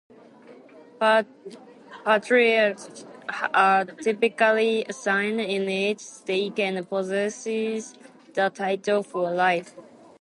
[2.03, 3.05] Patriarchs
[3.53, 9.75] are typically assigned in each stake and possess the title for life.